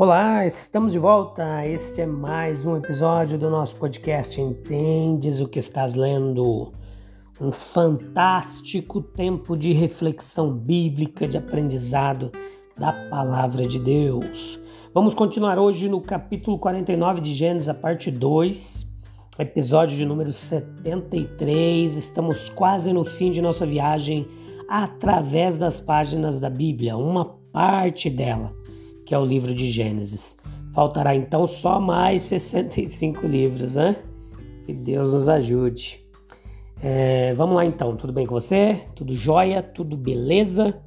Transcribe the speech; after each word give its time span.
Olá, 0.00 0.46
estamos 0.46 0.92
de 0.92 0.98
volta. 1.00 1.66
Este 1.66 2.02
é 2.02 2.06
mais 2.06 2.64
um 2.64 2.76
episódio 2.76 3.36
do 3.36 3.50
nosso 3.50 3.74
podcast 3.74 4.40
Entendes 4.40 5.40
o 5.40 5.48
que 5.48 5.58
estás 5.58 5.96
lendo? 5.96 6.72
Um 7.40 7.50
fantástico 7.50 9.02
tempo 9.02 9.56
de 9.56 9.72
reflexão 9.72 10.56
bíblica, 10.56 11.26
de 11.26 11.36
aprendizado 11.36 12.30
da 12.78 12.92
palavra 12.92 13.66
de 13.66 13.80
Deus. 13.80 14.60
Vamos 14.94 15.14
continuar 15.14 15.58
hoje 15.58 15.88
no 15.88 16.00
capítulo 16.00 16.60
49 16.60 17.20
de 17.20 17.34
Gênesis, 17.34 17.68
a 17.68 17.74
parte 17.74 18.08
2, 18.08 18.86
episódio 19.40 19.96
de 19.96 20.06
número 20.06 20.30
73. 20.30 21.96
Estamos 21.96 22.48
quase 22.48 22.92
no 22.92 23.02
fim 23.02 23.32
de 23.32 23.42
nossa 23.42 23.66
viagem 23.66 24.28
através 24.68 25.58
das 25.58 25.80
páginas 25.80 26.38
da 26.38 26.48
Bíblia, 26.48 26.96
uma 26.96 27.24
parte 27.52 28.08
dela 28.08 28.54
que 29.08 29.14
é 29.14 29.18
o 29.18 29.24
livro 29.24 29.54
de 29.54 29.66
Gênesis. 29.66 30.36
Faltará 30.70 31.16
então 31.16 31.46
só 31.46 31.80
mais 31.80 32.20
65 32.24 33.26
livros, 33.26 33.76
né? 33.76 33.96
Que 34.66 34.74
Deus 34.74 35.14
nos 35.14 35.30
ajude. 35.30 36.04
É, 36.82 37.32
vamos 37.32 37.56
lá 37.56 37.64
então, 37.64 37.96
tudo 37.96 38.12
bem 38.12 38.26
com 38.26 38.34
você? 38.34 38.78
Tudo 38.94 39.16
jóia? 39.16 39.62
Tudo 39.62 39.96
beleza? 39.96 40.78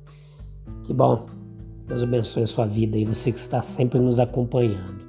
Que 0.83 0.93
bom. 0.93 1.25
Deus 1.87 2.03
abençoe 2.03 2.43
a 2.43 2.47
sua 2.47 2.67
vida 2.67 2.95
e 2.95 3.05
você 3.05 3.31
que 3.31 3.39
está 3.39 3.63
sempre 3.63 3.99
nos 3.99 4.19
acompanhando. 4.19 5.01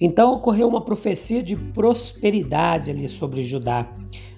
Então 0.00 0.32
ocorreu 0.32 0.66
uma 0.66 0.80
profecia 0.80 1.40
de 1.40 1.54
prosperidade 1.54 2.90
ali 2.90 3.08
sobre 3.08 3.44
Judá. 3.44 3.88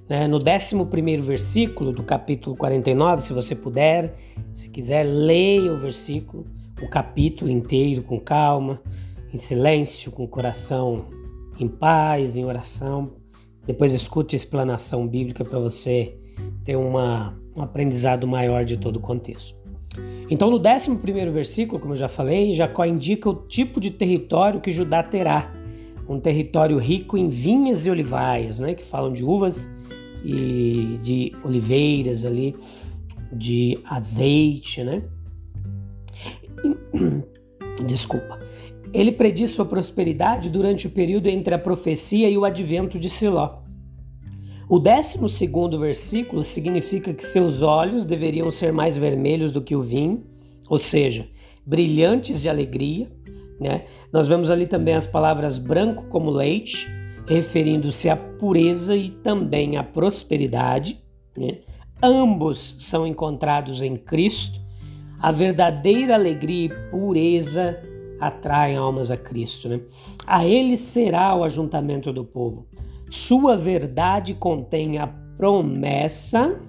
Né? 0.06 0.28
No 0.28 0.36
11 0.36 1.16
versículo 1.22 1.92
do 1.92 2.02
capítulo 2.02 2.55
49, 2.55 3.22
se 3.22 3.33
você 3.33 3.55
puder, 3.55 4.14
se 4.52 4.68
quiser, 4.68 5.05
leia 5.05 5.72
o 5.72 5.78
versículo 5.78 6.58
o 6.82 6.88
capítulo 6.88 7.50
inteiro 7.50 8.02
com 8.02 8.18
calma, 8.18 8.80
em 9.32 9.36
silêncio, 9.36 10.10
com 10.10 10.24
o 10.24 10.28
coração 10.28 11.06
em 11.58 11.68
paz, 11.68 12.36
em 12.36 12.44
oração. 12.44 13.10
Depois 13.66 13.92
escute 13.92 14.34
a 14.34 14.38
explanação 14.38 15.06
bíblica 15.06 15.44
para 15.44 15.58
você 15.58 16.16
ter 16.64 16.76
uma, 16.76 17.38
um 17.56 17.62
aprendizado 17.62 18.26
maior 18.26 18.64
de 18.64 18.76
todo 18.76 18.96
o 18.96 19.00
contexto. 19.00 19.56
Então, 20.30 20.50
no 20.50 20.58
11 20.58 21.30
versículo, 21.30 21.80
como 21.80 21.94
eu 21.94 21.96
já 21.96 22.08
falei, 22.08 22.52
Jacó 22.54 22.84
indica 22.84 23.28
o 23.28 23.34
tipo 23.34 23.80
de 23.80 23.90
território 23.90 24.60
que 24.60 24.70
Judá 24.70 25.02
terá. 25.02 25.52
Um 26.08 26.18
território 26.18 26.78
rico 26.78 27.18
em 27.18 27.28
vinhas 27.28 27.84
e 27.84 27.90
olivais, 27.90 28.58
né, 28.60 28.74
que 28.74 28.84
falam 28.84 29.12
de 29.12 29.22
uvas 29.22 29.70
e 30.24 30.98
de 31.02 31.32
oliveiras 31.44 32.24
ali, 32.24 32.54
de 33.30 33.78
azeite, 33.84 34.82
né? 34.82 35.02
Desculpa. 37.86 38.39
Ele 38.92 39.13
prediz 39.13 39.51
sua 39.51 39.64
prosperidade 39.64 40.48
durante 40.48 40.86
o 40.86 40.91
período 40.91 41.29
entre 41.29 41.55
a 41.55 41.58
profecia 41.58 42.29
e 42.29 42.39
o 42.39 42.45
advento 42.45 42.98
de 42.98 43.11
Siló. 43.11 43.63
O 44.68 44.79
12 44.79 45.18
versículo 45.79 46.45
significa 46.45 47.13
que 47.14 47.24
seus 47.24 47.63
olhos 47.63 48.05
deveriam 48.05 48.51
ser 48.51 48.73
mais 48.73 48.97
vermelhos 48.97 49.51
do 49.51 49.63
que 49.63 49.74
o 49.74 49.83
vinho, 49.83 50.24
ou 50.68 50.79
seja, 50.79 51.27
brilhantes 51.64 52.41
de 52.41 52.48
alegria. 52.48 53.11
Né? 53.61 53.85
Nós 54.13 54.29
vemos 54.29 54.51
ali 54.51 54.67
também 54.67 54.95
as 54.95 55.07
palavras 55.07 55.58
branco 55.58 56.07
como 56.08 56.30
leite, 56.30 56.86
referindo-se 57.27 58.08
à 58.08 58.17
pureza 58.17 58.95
e 58.97 59.11
também 59.11 59.77
à 59.77 59.83
prosperidade. 59.83 61.02
Né? 61.36 61.58
Ambos 62.02 62.77
são 62.79 63.07
encontrados 63.07 63.83
em 63.83 63.97
Cristo 63.97 64.67
a 65.20 65.33
verdadeira 65.33 66.14
alegria 66.14 66.67
e 66.67 66.90
pureza 66.90 67.79
atraem 68.20 68.77
almas 68.77 69.11
a 69.11 69.17
Cristo. 69.17 69.68
Né? 69.68 69.80
A 70.27 70.45
Ele 70.45 70.77
será 70.77 71.34
o 71.34 71.45
ajuntamento 71.45 72.12
do 72.12 72.24
povo. 72.24 72.67
Sua 73.11 73.56
verdade 73.56 74.34
contém 74.34 74.98
a 74.98 75.06
promessa 75.06 76.61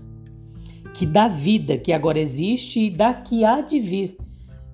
que 0.94 1.06
dá 1.06 1.28
vida, 1.28 1.78
que 1.78 1.94
agora 1.94 2.20
existe 2.20 2.82
e 2.82 2.90
da 2.90 3.14
que 3.14 3.44
há 3.44 3.62
de 3.62 3.80
vir. 3.80 4.18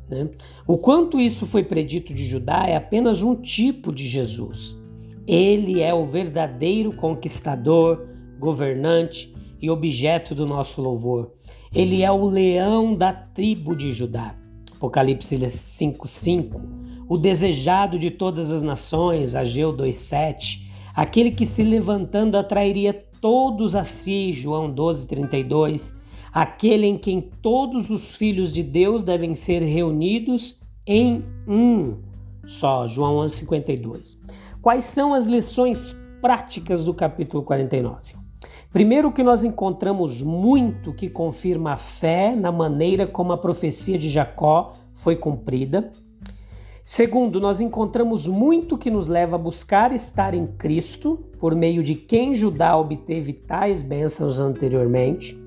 Né? 0.10 0.30
O 0.68 0.78
quanto 0.78 1.20
isso 1.20 1.46
foi 1.46 1.64
predito 1.64 2.14
de 2.14 2.24
Judá 2.24 2.66
é 2.68 2.76
apenas 2.76 3.24
um 3.24 3.36
tipo 3.36 3.92
de 3.92 4.08
Jesus. 4.08 4.80
Ele 5.28 5.82
é 5.82 5.94
o 5.94 6.06
verdadeiro 6.06 6.94
conquistador, 6.94 8.08
governante 8.40 9.34
e 9.62 9.70
objeto 9.70 10.36
do 10.36 10.46
nosso 10.46 10.82
louvor. 10.82 11.32
Ele 11.76 12.04
é 12.04 12.10
o 12.10 12.26
leão 12.26 12.96
da 12.96 13.12
tribo 13.12 13.76
de 13.76 13.92
Judá. 13.92 14.34
Apocalipse 14.72 15.36
5:5. 15.36 16.62
O 17.10 17.18
desejado 17.18 18.00
de 18.00 18.10
todas 18.10 18.54
as 18.54 18.64
nações, 18.64 19.36
Ageu 19.36 19.74
2:7. 19.74 20.72
Aquele 20.96 21.32
que 21.32 21.46
se 21.46 21.64
levantando 21.64 22.38
atrairia 22.38 22.94
todos 23.20 23.76
a 23.76 23.84
si, 23.84 24.32
João 24.32 24.72
12:32. 24.72 25.94
Aquele 26.32 26.88
em 26.88 26.98
quem 26.98 27.20
todos 27.20 27.90
os 27.90 28.16
filhos 28.16 28.54
de 28.54 28.64
Deus 28.64 29.04
devem 29.04 29.36
ser 29.36 29.62
reunidos 29.62 30.62
em 30.88 31.26
um 31.46 31.98
só, 32.46 32.88
João 32.88 33.18
11:52. 33.18 34.18
Quais 34.62 34.86
são 34.86 35.14
as 35.14 35.28
lições 35.28 35.94
práticas 36.22 36.86
do 36.86 36.94
capítulo 36.94 37.44
49? 37.44 38.25
Primeiro, 38.76 39.10
que 39.10 39.24
nós 39.24 39.46
encontramos 39.46 40.22
muito 40.22 40.92
que 40.92 41.10
confirma 41.10 41.72
a 41.72 41.78
fé 41.78 42.36
na 42.36 42.52
maneira 42.52 43.08
como 43.08 43.32
a 43.32 43.38
profecia 43.38 43.98
de 43.98 44.10
Jacó 44.10 44.74
foi 44.92 45.16
cumprida. 45.16 45.94
Segundo, 46.84 47.40
nós 47.40 47.62
encontramos 47.62 48.28
muito 48.28 48.78
que 48.78 48.92
nos 48.92 49.08
leva 49.08 49.38
a 49.38 49.40
buscar 49.40 49.94
estar 49.94 50.34
em 50.34 50.46
Cristo, 50.46 51.18
por 51.40 51.56
meio 51.56 51.82
de 51.82 51.96
quem 51.96 52.36
Judá 52.36 52.76
obteve 52.76 53.32
tais 53.32 53.82
bênçãos 53.82 54.42
anteriormente. 54.42 55.42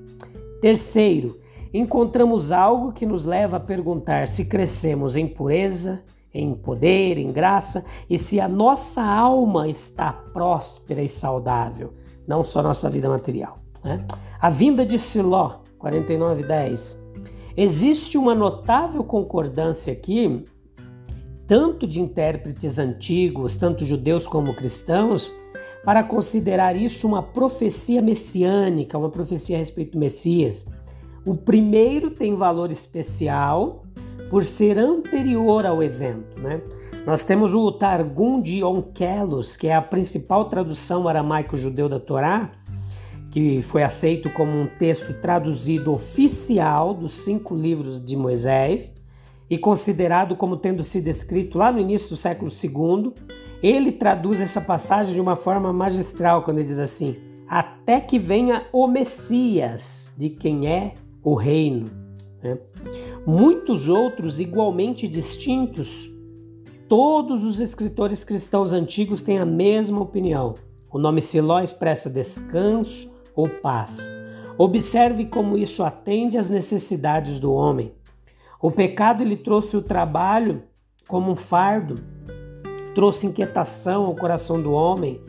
Terceiro, 0.59 1.39
encontramos 1.71 2.51
algo 2.51 2.91
que 2.91 3.05
nos 3.05 3.25
leva 3.25 3.57
a 3.57 3.59
perguntar 3.59 4.27
se 4.27 4.45
crescemos 4.45 5.15
em 5.15 5.27
pureza, 5.27 6.01
em 6.33 6.55
poder, 6.55 7.19
em 7.19 7.31
graça 7.31 7.85
e 8.09 8.17
se 8.17 8.39
a 8.39 8.47
nossa 8.47 9.03
alma 9.03 9.67
está 9.67 10.11
próspera 10.11 11.03
e 11.03 11.07
saudável 11.07 11.93
não 12.29 12.43
só 12.43 12.61
nossa 12.61 12.87
vida 12.91 13.09
material. 13.09 13.57
Né? 13.83 14.05
A 14.39 14.51
vinda 14.51 14.85
de 14.85 14.99
Siló, 14.99 15.61
49:10. 15.79 16.95
Existe 17.57 18.19
uma 18.19 18.35
notável 18.35 19.03
concordância 19.03 19.91
aqui, 19.91 20.45
tanto 21.47 21.87
de 21.87 21.99
intérpretes 21.99 22.77
antigos, 22.77 23.57
tanto 23.57 23.83
judeus 23.83 24.27
como 24.27 24.55
cristãos, 24.55 25.33
para 25.83 26.03
considerar 26.03 26.75
isso 26.75 27.07
uma 27.07 27.23
profecia 27.23 28.01
messiânica, 28.01 28.97
uma 28.97 29.09
profecia 29.09 29.55
a 29.55 29.59
respeito 29.59 29.93
do 29.93 29.99
Messias. 29.99 30.67
O 31.25 31.35
primeiro 31.35 32.11
tem 32.11 32.35
valor 32.35 32.69
especial 32.69 33.83
por 34.29 34.43
ser 34.43 34.77
anterior 34.77 35.65
ao 35.65 35.81
evento, 35.81 36.39
né? 36.39 36.61
Nós 37.05 37.23
temos 37.23 37.53
o 37.53 37.71
Targum 37.71 38.41
de 38.41 38.63
Onkelos, 38.63 39.55
que 39.55 39.67
é 39.67 39.75
a 39.75 39.81
principal 39.81 40.45
tradução 40.45 41.07
aramaico-judeu 41.07 41.87
da 41.87 41.99
Torá, 41.99 42.51
que 43.31 43.61
foi 43.61 43.83
aceito 43.83 44.29
como 44.29 44.51
um 44.51 44.67
texto 44.67 45.13
traduzido 45.21 45.93
oficial 45.93 46.93
dos 46.93 47.13
cinco 47.13 47.55
livros 47.55 48.03
de 48.03 48.15
Moisés 48.15 48.95
e 49.49 49.57
considerado 49.57 50.35
como 50.35 50.57
tendo 50.57 50.83
sido 50.83 51.07
escrito 51.07 51.57
lá 51.57 51.71
no 51.71 51.79
início 51.79 52.09
do 52.09 52.15
século 52.15 52.51
II. 52.51 53.13
Ele 53.61 53.91
traduz 53.91 54.41
essa 54.41 54.61
passagem 54.61 55.15
de 55.15 55.21
uma 55.21 55.35
forma 55.35 55.71
magistral 55.71 56.43
quando 56.43 56.59
ele 56.59 56.67
diz 56.67 56.79
assim: 56.79 57.17
até 57.47 57.99
que 57.99 58.19
venha 58.19 58.67
o 58.71 58.87
Messias, 58.87 60.11
de 60.17 60.29
quem 60.29 60.67
é 60.67 60.93
o 61.23 61.33
reino. 61.33 61.87
Né? 62.43 62.57
Muitos 63.25 63.87
outros 63.87 64.39
igualmente 64.39 65.07
distintos 65.07 66.09
Todos 66.89 67.43
os 67.43 67.59
escritores 67.59 68.23
cristãos 68.23 68.73
antigos 68.73 69.21
têm 69.21 69.37
a 69.37 69.45
mesma 69.45 70.01
opinião. 70.01 70.55
O 70.91 70.97
nome 70.97 71.21
Siló 71.21 71.59
expressa 71.59 72.09
descanso 72.09 73.11
ou 73.35 73.47
paz. 73.47 74.11
Observe 74.57 75.25
como 75.25 75.55
isso 75.55 75.83
atende 75.83 76.35
às 76.35 76.49
necessidades 76.49 77.39
do 77.39 77.53
homem. 77.53 77.93
O 78.59 78.71
pecado 78.71 79.21
ele 79.21 79.37
trouxe 79.37 79.77
o 79.77 79.83
trabalho 79.83 80.63
como 81.07 81.31
um 81.31 81.35
fardo, 81.35 81.93
trouxe 82.95 83.27
inquietação 83.27 84.05
ao 84.05 84.15
coração 84.15 84.59
do 84.59 84.71
homem, 84.71 85.21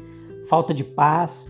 falta 0.48 0.72
de 0.72 0.82
paz. 0.82 1.46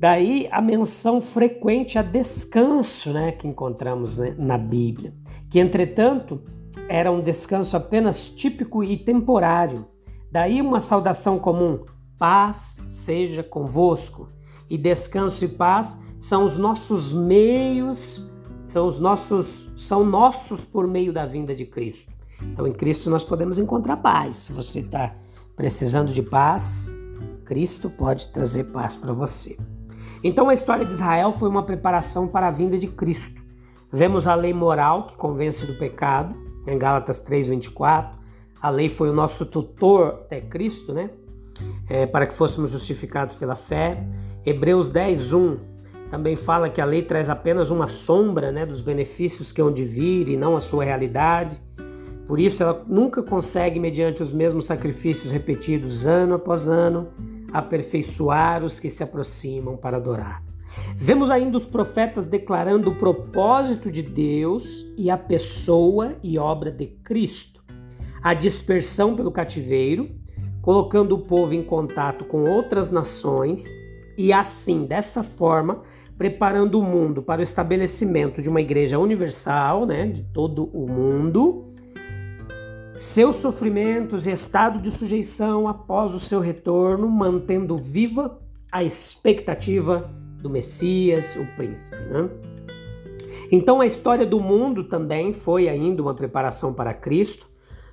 Daí 0.00 0.48
a 0.50 0.62
menção 0.62 1.20
frequente 1.20 1.98
a 1.98 2.02
descanso, 2.02 3.12
né, 3.12 3.32
que 3.32 3.46
encontramos 3.46 4.16
né, 4.16 4.34
na 4.38 4.56
Bíblia, 4.56 5.12
que 5.50 5.58
entretanto 5.60 6.40
era 6.88 7.12
um 7.12 7.20
descanso 7.20 7.76
apenas 7.76 8.30
típico 8.30 8.82
e 8.82 8.96
temporário. 8.96 9.86
Daí 10.32 10.62
uma 10.62 10.80
saudação 10.80 11.38
comum: 11.38 11.84
paz 12.18 12.80
seja 12.86 13.42
convosco. 13.42 14.30
E 14.70 14.78
descanso 14.78 15.44
e 15.44 15.48
paz 15.48 15.98
são 16.18 16.44
os 16.44 16.56
nossos 16.56 17.12
meios, 17.12 18.26
são 18.66 18.86
os 18.86 18.98
nossos, 18.98 19.70
são 19.76 20.02
nossos 20.02 20.64
por 20.64 20.86
meio 20.86 21.12
da 21.12 21.26
vinda 21.26 21.54
de 21.54 21.66
Cristo. 21.66 22.14
Então, 22.40 22.66
em 22.66 22.72
Cristo 22.72 23.10
nós 23.10 23.22
podemos 23.22 23.58
encontrar 23.58 23.98
paz. 23.98 24.36
Se 24.36 24.52
você 24.52 24.80
está 24.80 25.14
precisando 25.54 26.10
de 26.10 26.22
paz, 26.22 26.96
Cristo 27.44 27.90
pode 27.90 28.28
trazer 28.28 28.64
paz 28.72 28.96
para 28.96 29.12
você. 29.12 29.58
Então, 30.22 30.48
a 30.48 30.54
história 30.54 30.84
de 30.84 30.92
Israel 30.92 31.32
foi 31.32 31.48
uma 31.48 31.62
preparação 31.62 32.28
para 32.28 32.48
a 32.48 32.50
vinda 32.50 32.76
de 32.76 32.86
Cristo. 32.86 33.42
Vemos 33.92 34.26
a 34.26 34.34
lei 34.34 34.52
moral 34.52 35.06
que 35.06 35.16
convence 35.16 35.66
do 35.66 35.74
pecado, 35.74 36.34
em 36.66 36.78
Gálatas 36.78 37.20
3:24. 37.20 38.18
A 38.60 38.68
lei 38.70 38.88
foi 38.88 39.08
o 39.08 39.12
nosso 39.12 39.46
tutor 39.46 40.20
até 40.26 40.40
Cristo, 40.40 40.92
né? 40.92 41.10
É, 41.88 42.06
para 42.06 42.26
que 42.26 42.34
fôssemos 42.34 42.70
justificados 42.70 43.34
pela 43.34 43.54
fé. 43.54 44.06
Hebreus 44.44 44.90
10:1 44.90 45.58
também 46.10 46.34
fala 46.34 46.68
que 46.68 46.80
a 46.80 46.84
lei 46.84 47.02
traz 47.02 47.30
apenas 47.30 47.70
uma 47.70 47.86
sombra 47.86 48.50
né, 48.50 48.66
dos 48.66 48.80
benefícios 48.80 49.52
que 49.52 49.62
hão 49.62 49.72
de 49.72 49.84
vir 49.84 50.28
e 50.28 50.36
não 50.36 50.56
a 50.56 50.60
sua 50.60 50.84
realidade. 50.84 51.62
Por 52.26 52.38
isso, 52.38 52.62
ela 52.62 52.84
nunca 52.86 53.22
consegue, 53.22 53.80
mediante 53.80 54.22
os 54.22 54.32
mesmos 54.32 54.66
sacrifícios 54.66 55.32
repetidos 55.32 56.06
ano 56.06 56.34
após 56.34 56.68
ano, 56.68 57.08
aperfeiçoar 57.52 58.64
os 58.64 58.78
que 58.78 58.90
se 58.90 59.02
aproximam 59.02 59.76
para 59.76 59.96
adorar. 59.96 60.42
Vemos 60.94 61.30
ainda 61.30 61.56
os 61.56 61.66
profetas 61.66 62.26
declarando 62.26 62.90
o 62.90 62.96
propósito 62.96 63.90
de 63.90 64.02
Deus 64.02 64.86
e 64.96 65.10
a 65.10 65.18
pessoa 65.18 66.16
e 66.22 66.38
obra 66.38 66.70
de 66.70 66.86
Cristo. 66.86 67.62
A 68.22 68.34
dispersão 68.34 69.16
pelo 69.16 69.30
cativeiro, 69.30 70.10
colocando 70.60 71.14
o 71.14 71.20
povo 71.20 71.54
em 71.54 71.62
contato 71.62 72.24
com 72.24 72.44
outras 72.44 72.90
nações 72.90 73.74
e 74.16 74.32
assim, 74.32 74.84
dessa 74.84 75.22
forma, 75.22 75.80
preparando 76.18 76.78
o 76.78 76.82
mundo 76.82 77.22
para 77.22 77.40
o 77.40 77.42
estabelecimento 77.42 78.42
de 78.42 78.50
uma 78.50 78.60
igreja 78.60 78.98
universal, 78.98 79.86
né, 79.86 80.06
de 80.06 80.22
todo 80.22 80.68
o 80.74 80.86
mundo, 80.86 81.64
seus 82.94 83.36
sofrimentos 83.36 84.26
e 84.26 84.32
estado 84.32 84.80
de 84.80 84.90
sujeição 84.90 85.68
após 85.68 86.14
o 86.14 86.20
seu 86.20 86.40
retorno, 86.40 87.08
mantendo 87.08 87.76
viva 87.76 88.38
a 88.70 88.82
expectativa 88.82 90.10
do 90.40 90.50
Messias, 90.50 91.36
o 91.36 91.46
príncipe. 91.56 91.96
Né? 91.96 92.30
Então 93.52 93.80
a 93.80 93.86
história 93.86 94.26
do 94.26 94.40
mundo 94.40 94.84
também 94.84 95.32
foi 95.32 95.68
ainda 95.68 96.02
uma 96.02 96.14
preparação 96.14 96.72
para 96.72 96.94
Cristo. 96.94 97.48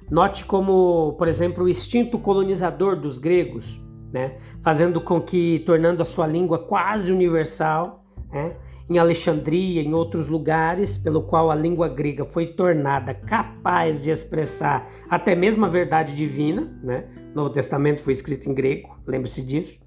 Note 0.09 0.45
como, 0.45 1.13
por 1.17 1.27
exemplo, 1.27 1.65
o 1.65 1.69
instinto 1.69 2.17
colonizador 2.19 2.99
dos 2.99 3.17
gregos, 3.17 3.79
né? 4.11 4.37
fazendo 4.61 5.01
com 5.01 5.21
que, 5.21 5.59
tornando 5.65 6.01
a 6.01 6.05
sua 6.05 6.27
língua 6.27 6.59
quase 6.59 7.11
universal, 7.11 8.06
né? 8.31 8.55
em 8.89 8.97
Alexandria, 8.97 9.81
em 9.81 9.93
outros 9.93 10.29
lugares, 10.29 10.97
pelo 10.97 11.21
qual 11.21 11.51
a 11.51 11.55
língua 11.55 11.89
grega 11.89 12.23
foi 12.23 12.47
tornada 12.47 13.13
capaz 13.13 14.01
de 14.01 14.09
expressar 14.09 14.87
até 15.09 15.35
mesmo 15.35 15.65
a 15.65 15.69
verdade 15.69 16.15
divina, 16.15 16.71
né? 16.81 17.05
O 17.33 17.35
Novo 17.35 17.49
Testamento 17.49 18.01
foi 18.01 18.13
escrito 18.13 18.49
em 18.49 18.53
grego, 18.53 18.97
lembre-se 19.05 19.41
disso. 19.41 19.79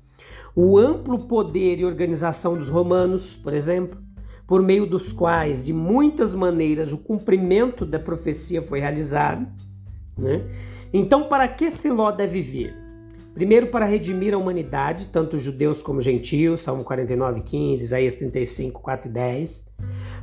O 0.55 0.77
amplo 0.77 1.27
poder 1.27 1.79
e 1.79 1.85
organização 1.85 2.59
dos 2.59 2.69
romanos, 2.69 3.37
por 3.37 3.55
exemplo, 3.55 3.99
por 4.47 4.63
meio 4.63 4.85
dos 4.85 5.13
quais, 5.13 5.65
de 5.65 5.73
muitas 5.73 6.35
maneiras, 6.35 6.93
o 6.93 6.99
cumprimento 6.99 7.87
da 7.87 7.99
profecia 7.99 8.61
foi 8.61 8.81
realizado. 8.81 9.47
Né? 10.19 10.45
Então, 10.93 11.29
para 11.29 11.49
que 11.49 11.71
Siló 11.71 12.11
deve 12.11 12.43
vir? 12.43 12.75
Primeiro, 13.33 13.69
para 13.69 13.87
redimir 13.87 14.35
a 14.35 14.39
humanidade, 14.39 15.07
tanto 15.07 15.39
judeus 15.39 15.81
como 15.81 16.01
gentios, 16.01 16.63
Salmo 16.63 16.83
49, 16.83 17.43
15, 17.43 17.85
Isaías 17.85 18.15
35, 18.17 18.83
4 18.83 19.09
e 19.09 19.13
10. 19.13 19.67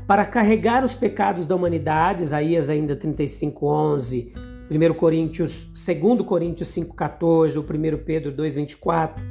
Para 0.05 0.25
carregar 0.25 0.83
os 0.83 0.93
pecados 0.93 1.45
da 1.45 1.55
humanidade, 1.55 2.23
Isaías 2.23 2.69
ainda 2.69 2.97
35, 2.97 3.65
11, 3.65 4.33
1 4.69 4.93
Coríntios, 4.93 5.69
2 5.73 6.21
Coríntios 6.23 6.67
5, 6.69 6.95
14, 6.95 7.57
o 7.57 7.61
1 7.61 7.65
Pedro 8.03 8.31
2, 8.31 8.55
24. 8.55 9.25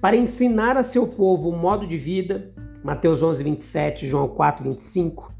Para 0.00 0.16
ensinar 0.16 0.76
a 0.76 0.82
seu 0.82 1.06
povo 1.06 1.48
o 1.48 1.56
modo 1.56 1.86
de 1.86 1.96
vida, 1.96 2.52
Mateus 2.82 3.22
11, 3.22 3.44
27, 3.44 4.06
João 4.06 4.26
4, 4.26 4.64
25. 4.64 5.32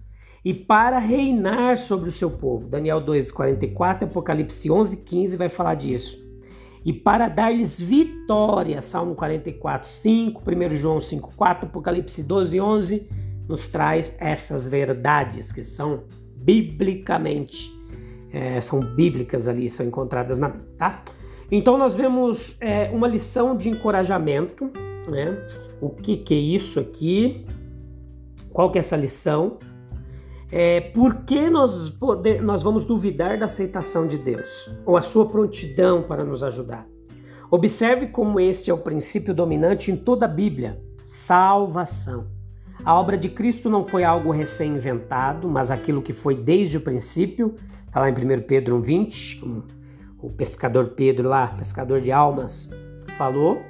E 0.45 0.55
para 0.55 1.01
reinar 1.01 1.77
sobre 1.77 2.09
o 2.09 2.13
seu 2.13 2.31
povo, 2.31 2.69
Daniel 2.69 3.01
2, 3.01 3.33
44, 3.33 4.07
Apocalipse 4.07 4.71
11, 4.71 4.99
15 4.99 5.37
vai 5.37 5.49
falar 5.49 5.75
disso 5.75 6.22
e 6.85 6.93
para 6.93 7.29
dar-lhes 7.29 7.81
vitória. 7.81 8.81
Salmo 8.83 9.15
44, 9.15 9.89
5, 9.89 10.43
1 10.47 10.75
João 10.75 11.01
5, 11.01 11.33
4, 11.37 11.69
Apocalipse 11.69 12.23
12, 12.23 12.61
11 12.61 13.09
nos 13.49 13.67
traz 13.67 14.17
essas 14.19 14.69
verdades 14.69 15.53
que 15.53 15.63
são 15.63 16.05
biblicamente, 16.37 17.71
é, 18.33 18.61
são 18.61 18.81
bíblicas 18.81 19.49
ali, 19.49 19.69
são 19.69 19.85
encontradas 19.87 20.39
na 20.39 20.49
Bíblia, 20.49 20.71
tá? 20.77 21.03
Então 21.51 21.77
nós 21.77 21.95
vemos 21.95 22.57
é, 22.61 22.89
uma 22.91 23.07
lição 23.07 23.57
de 23.57 23.69
encorajamento, 23.69 24.71
né? 25.09 25.47
O 25.81 25.91
que, 25.91 26.17
que 26.17 26.35
é 26.35 26.39
isso 26.39 26.81
aqui? 26.81 27.45
Qual 28.53 28.71
que 28.71 28.79
é 28.79 28.81
essa 28.81 28.97
lição? 28.97 29.59
É, 30.55 30.83
por 30.83 31.25
que 31.25 31.49
nós, 31.49 31.89
poder, 31.89 32.43
nós 32.43 32.63
vamos 32.63 32.85
duvidar 32.85 33.39
da 33.39 33.47
aceitação 33.47 34.07
de 34.07 34.19
Deus 34.19 34.71
ou 34.85 34.99
a 34.99 35.01
sua 35.01 35.27
prontidão 35.27 36.03
para 36.03 36.25
nos 36.25 36.43
ajudar? 36.43 36.87
Observe 37.51 38.09
como 38.09 38.39
este 38.39 38.71
é 38.71 38.75
o 38.75 38.79
princípio 38.79 39.33
dominante 39.33 39.91
em 39.91 39.97
toda 39.97 40.27
a 40.27 40.29
Bíblia: 40.29 40.79
salvação. 41.03 42.27
A 42.85 42.99
obra 43.01 43.17
de 43.17 43.31
Cristo 43.31 43.71
não 43.71 43.83
foi 43.83 44.05
algo 44.05 44.31
recém-inventado, 44.31 45.49
mas 45.49 45.71
aquilo 45.71 46.03
que 46.03 46.13
foi 46.13 46.35
desde 46.35 46.77
o 46.77 46.83
princípio. 46.83 47.55
Está 47.87 48.01
lá 48.01 48.11
em 48.11 48.13
1 48.13 48.43
Pedro 48.43 48.79
1,20, 48.79 49.41
como 49.41 49.65
o 50.21 50.29
pescador 50.29 50.89
Pedro 50.89 51.31
lá, 51.31 51.47
pescador 51.47 51.99
de 52.01 52.13
almas, 52.13 52.69
falou. 53.17 53.63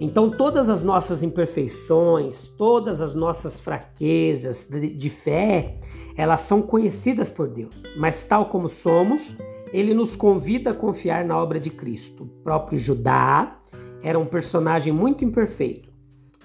Então, 0.00 0.30
todas 0.30 0.70
as 0.70 0.82
nossas 0.82 1.22
imperfeições, 1.22 2.48
todas 2.48 3.02
as 3.02 3.14
nossas 3.14 3.60
fraquezas 3.60 4.66
de 4.70 5.10
fé, 5.10 5.74
elas 6.16 6.42
são 6.42 6.62
conhecidas 6.62 7.28
por 7.28 7.48
Deus, 7.48 7.82
mas 7.96 8.22
tal 8.22 8.46
como 8.46 8.68
somos, 8.68 9.36
ele 9.72 9.92
nos 9.92 10.14
convida 10.14 10.70
a 10.70 10.74
confiar 10.74 11.24
na 11.24 11.36
obra 11.36 11.58
de 11.58 11.70
Cristo. 11.70 12.24
O 12.24 12.42
próprio 12.42 12.78
Judá 12.78 13.58
era 14.02 14.18
um 14.18 14.26
personagem 14.26 14.92
muito 14.92 15.24
imperfeito, 15.24 15.90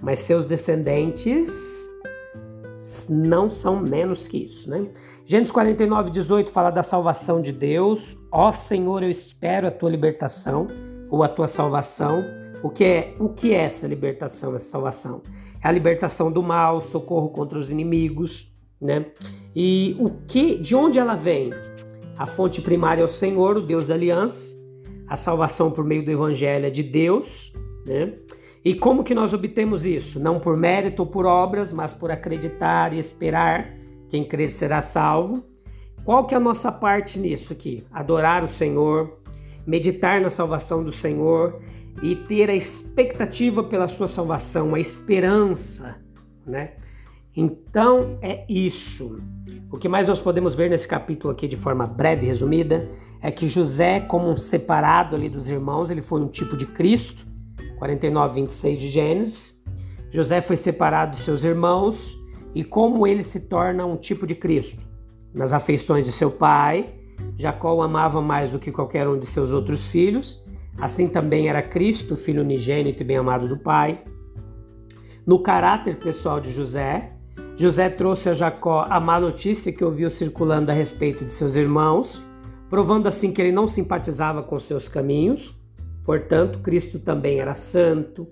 mas 0.02 0.20
seus 0.20 0.46
descendentes 0.46 1.88
não 3.10 3.50
são 3.50 3.80
menos 3.80 4.28
que 4.28 4.38
isso, 4.38 4.70
né? 4.70 4.88
Gênesis 5.26 5.52
49, 5.52 6.10
18 6.10 6.50
fala 6.50 6.72
da 6.72 6.82
salvação 6.82 7.40
de 7.40 7.52
Deus. 7.52 8.18
Ó 8.32 8.52
Senhor, 8.52 9.04
eu 9.04 9.12
espero 9.12 9.68
a 9.68 9.72
tua 9.72 9.90
libertação 9.92 10.68
ou 11.08 11.22
a 11.22 11.30
tua 11.30 11.48
salvação. 11.48 12.26
O 12.64 12.70
que 12.70 12.84
é, 12.84 13.16
o 13.20 13.30
que 13.30 13.54
é 13.54 13.60
essa 13.60 13.86
libertação, 13.86 14.56
essa 14.56 14.66
salvação? 14.66 15.22
É 15.64 15.68
a 15.68 15.72
libertação 15.72 16.32
do 16.32 16.42
mal, 16.42 16.82
socorro 16.82 17.30
contra 17.30 17.60
os 17.60 17.70
inimigos, 17.70 18.52
né? 18.82 19.08
E 19.56 19.96
o 20.00 20.10
que, 20.10 20.58
de 20.58 20.76
onde 20.76 21.00
ela 21.00 21.16
vem? 21.16 21.52
A 22.18 22.26
fonte 22.26 22.62
primária 22.62 23.02
é 23.02 23.06
o 23.06 23.08
Senhor, 23.08 23.58
o 23.58 23.62
Deus 23.62 23.88
da 23.88 23.96
aliança. 23.96 24.58
A 25.08 25.18
salvação 25.18 25.72
por 25.72 25.84
meio 25.84 26.04
do 26.04 26.12
evangelho 26.12 26.66
é 26.66 26.70
de 26.70 26.84
Deus, 26.84 27.52
né? 27.86 28.14
E 28.64 28.76
como 28.76 29.04
que 29.04 29.16
nós 29.16 29.34
obtemos 29.34 29.86
isso? 29.86 30.20
Não 30.20 30.40
por 30.40 30.58
mérito 30.58 31.02
ou 31.02 31.08
por 31.08 31.26
obras, 31.26 31.72
mas 31.72 31.94
por 31.94 32.12
acreditar 32.12 32.94
e 32.94 33.00
esperar. 33.00 33.74
Quem 34.10 34.24
crer 34.24 34.52
será 34.52 34.82
salvo. 34.82 35.44
Qual 36.04 36.26
que 36.26 36.34
é 36.34 36.38
a 36.38 36.42
nossa 36.42 36.72
parte 36.72 37.20
nisso 37.20 37.54
aqui? 37.54 37.86
Adorar 37.92 38.44
o 38.44 38.48
Senhor, 38.48 39.20
meditar 39.66 40.20
na 40.20 40.30
salvação 40.30 40.84
do 40.84 40.92
Senhor 40.92 41.60
e 42.02 42.16
ter 42.16 42.50
a 42.50 42.56
expectativa 42.56 43.64
pela 43.64 43.88
sua 43.88 44.08
salvação, 44.08 44.76
a 44.76 44.80
esperança, 44.80 45.98
né? 46.46 46.74
Então 47.36 48.18
é 48.22 48.46
isso. 48.50 49.22
O 49.72 49.78
que 49.78 49.88
mais 49.88 50.08
nós 50.08 50.20
podemos 50.20 50.56
ver 50.56 50.70
nesse 50.70 50.88
capítulo 50.88 51.32
aqui 51.32 51.48
de 51.48 51.56
forma 51.56 51.86
breve 51.86 52.26
e 52.26 52.28
resumida 52.28 52.90
é 53.22 53.30
que 53.32 53.48
José, 53.48 54.00
como 54.00 54.30
um 54.30 54.36
separado 54.36 55.16
ali 55.16 55.30
dos 55.30 55.50
irmãos, 55.50 55.92
ele 55.92 56.02
foi 56.02 56.22
um 56.22 56.28
tipo 56.28 56.58
de 56.58 56.66
Cristo, 56.66 57.28
49, 57.78 58.42
26 58.42 58.80
de 58.80 58.88
Gênesis. 58.88 59.62
José 60.10 60.42
foi 60.42 60.56
separado 60.56 61.12
de 61.12 61.18
seus 61.18 61.44
irmãos 61.44 62.18
e 62.56 62.64
como 62.64 63.06
ele 63.06 63.22
se 63.22 63.42
torna 63.42 63.86
um 63.86 63.96
tipo 63.96 64.26
de 64.26 64.34
Cristo. 64.34 64.86
Nas 65.34 65.54
afeições 65.54 66.06
de 66.06 66.12
seu 66.12 66.32
pai, 66.32 66.96
Jacó 67.38 67.76
o 67.76 67.84
amava 67.84 68.22
mais 68.22 68.54
do 68.54 68.60
que 68.60 68.72
qualquer 68.72 69.08
um 69.08 69.20
de 69.20 69.28
seus 69.28 69.52
outros 69.52 69.92
filhos, 69.92 70.44
assim 70.78 71.08
também 71.08 71.48
era 71.48 71.62
Cristo, 71.62 72.16
filho 72.16 72.42
unigênito 72.42 73.04
e 73.04 73.06
bem-amado 73.06 73.48
do 73.48 73.58
pai. 73.58 74.04
No 75.26 75.44
caráter 75.44 75.98
pessoal 76.00 76.40
de 76.40 76.52
José, 76.52 77.19
José 77.60 77.90
trouxe 77.90 78.30
a 78.30 78.34
Jacó 78.34 78.86
a 78.90 79.02
má 79.02 79.20
notícia 79.20 79.74
que 79.74 79.84
ouviu 79.84 80.10
circulando 80.10 80.72
a 80.72 80.74
respeito 80.74 81.26
de 81.26 81.34
seus 81.34 81.58
irmãos, 81.58 82.24
provando 82.70 83.06
assim 83.06 83.34
que 83.34 83.42
ele 83.42 83.52
não 83.52 83.68
simpatizava 83.68 84.42
com 84.42 84.58
seus 84.58 84.88
caminhos. 84.88 85.54
Portanto, 86.06 86.60
Cristo 86.60 87.00
também 87.00 87.38
era 87.38 87.54
santo, 87.56 88.26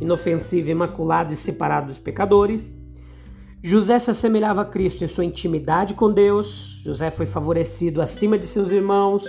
inofensivo, 0.00 0.70
imaculado 0.70 1.30
e 1.30 1.36
separado 1.36 1.88
dos 1.88 1.98
pecadores. 1.98 2.74
José 3.62 3.98
se 3.98 4.12
assemelhava 4.12 4.62
a 4.62 4.64
Cristo 4.64 5.04
em 5.04 5.08
sua 5.08 5.26
intimidade 5.26 5.92
com 5.92 6.10
Deus. 6.10 6.80
José 6.82 7.10
foi 7.10 7.26
favorecido 7.26 8.00
acima 8.00 8.38
de 8.38 8.46
seus 8.46 8.70
irmãos 8.70 9.26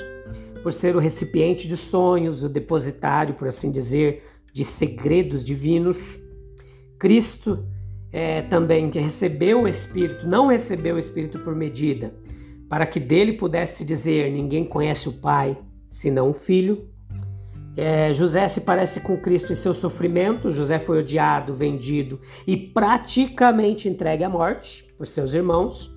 por 0.64 0.72
ser 0.72 0.96
o 0.96 1.00
recipiente 1.00 1.68
de 1.68 1.76
sonhos, 1.76 2.42
o 2.42 2.48
depositário, 2.48 3.36
por 3.36 3.50
assim 3.50 3.70
dizer, 3.70 4.24
de 4.54 4.64
segredos 4.64 5.44
divinos. 5.44 6.18
Cristo 6.98 7.66
é, 8.12 8.42
também 8.42 8.90
que 8.90 9.00
recebeu 9.00 9.64
o 9.64 9.68
Espírito, 9.68 10.28
não 10.28 10.48
recebeu 10.48 10.96
o 10.96 11.00
Espírito 11.00 11.40
por 11.40 11.56
medida, 11.56 12.14
para 12.70 12.86
que 12.86 13.00
dele 13.00 13.34
pudesse 13.34 13.86
dizer: 13.86 14.32
ninguém 14.32 14.66
conhece 14.66 15.10
o 15.10 15.14
Pai 15.14 15.58
senão 15.88 16.30
o 16.30 16.34
Filho. 16.34 16.90
É, 17.76 18.12
José 18.12 18.48
se 18.50 18.62
parece 18.62 19.00
com 19.00 19.18
Cristo 19.18 19.54
em 19.54 19.56
seu 19.56 19.74
sofrimento. 19.74 20.50
José 20.50 20.78
foi 20.78 21.00
odiado, 21.00 21.54
vendido 21.54 22.20
e 22.46 22.58
praticamente 22.58 23.88
entregue 23.88 24.24
à 24.24 24.30
morte 24.30 24.86
por 24.98 25.06
seus 25.06 25.34
irmãos. 25.34 25.90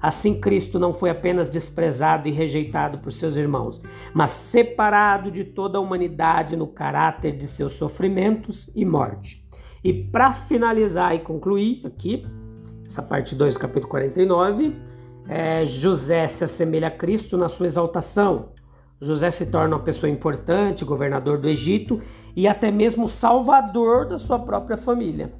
Assim, 0.00 0.40
Cristo 0.40 0.78
não 0.78 0.92
foi 0.92 1.10
apenas 1.10 1.48
desprezado 1.48 2.28
e 2.28 2.30
rejeitado 2.30 2.98
por 2.98 3.10
seus 3.10 3.36
irmãos, 3.36 3.82
mas 4.14 4.30
separado 4.30 5.30
de 5.30 5.44
toda 5.44 5.76
a 5.76 5.80
humanidade 5.80 6.56
no 6.56 6.68
caráter 6.68 7.36
de 7.36 7.46
seus 7.46 7.72
sofrimentos 7.72 8.70
e 8.76 8.84
morte. 8.84 9.47
E 9.82 9.92
para 9.92 10.32
finalizar 10.32 11.14
e 11.14 11.20
concluir 11.20 11.82
aqui, 11.84 12.26
essa 12.84 13.02
parte 13.02 13.34
2 13.34 13.54
do 13.54 13.60
capítulo 13.60 13.88
49, 13.88 14.74
é, 15.28 15.64
José 15.64 16.26
se 16.26 16.42
assemelha 16.44 16.88
a 16.88 16.90
Cristo 16.90 17.36
na 17.36 17.48
sua 17.48 17.66
exaltação. 17.66 18.50
José 19.00 19.30
se 19.30 19.50
torna 19.50 19.76
uma 19.76 19.82
pessoa 19.82 20.10
importante, 20.10 20.84
governador 20.84 21.38
do 21.38 21.48
Egito 21.48 22.00
e 22.34 22.48
até 22.48 22.70
mesmo 22.70 23.06
salvador 23.06 24.08
da 24.08 24.18
sua 24.18 24.38
própria 24.38 24.76
família. 24.76 25.32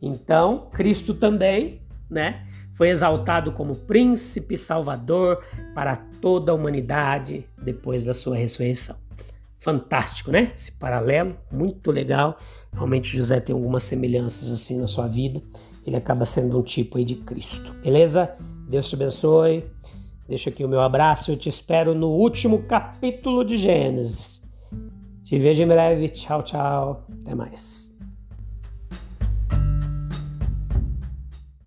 Então, 0.00 0.68
Cristo 0.72 1.14
também, 1.14 1.82
né, 2.08 2.46
foi 2.72 2.88
exaltado 2.88 3.52
como 3.52 3.74
príncipe 3.74 4.56
salvador 4.56 5.44
para 5.74 5.96
toda 5.96 6.52
a 6.52 6.54
humanidade 6.54 7.46
depois 7.62 8.04
da 8.04 8.14
sua 8.14 8.36
ressurreição. 8.36 9.03
Fantástico, 9.64 10.30
né? 10.30 10.52
Esse 10.54 10.72
paralelo, 10.72 11.34
muito 11.50 11.90
legal. 11.90 12.38
Realmente 12.70 13.16
José 13.16 13.40
tem 13.40 13.54
algumas 13.54 13.82
semelhanças 13.82 14.50
assim 14.50 14.78
na 14.78 14.86
sua 14.86 15.08
vida. 15.08 15.40
Ele 15.86 15.96
acaba 15.96 16.26
sendo 16.26 16.58
um 16.58 16.62
tipo 16.62 16.98
aí 16.98 17.04
de 17.04 17.14
Cristo. 17.14 17.72
Beleza? 17.82 18.30
Deus 18.68 18.86
te 18.86 18.94
abençoe. 18.94 19.64
Deixa 20.28 20.50
aqui 20.50 20.62
o 20.62 20.68
meu 20.68 20.82
abraço. 20.82 21.32
Eu 21.32 21.36
te 21.38 21.48
espero 21.48 21.94
no 21.94 22.10
último 22.10 22.64
capítulo 22.64 23.42
de 23.42 23.56
Gênesis. 23.56 24.42
Te 25.22 25.38
vejo 25.38 25.62
em 25.62 25.66
breve. 25.66 26.10
Tchau, 26.10 26.42
tchau. 26.42 27.06
Até 27.22 27.34
mais. 27.34 27.93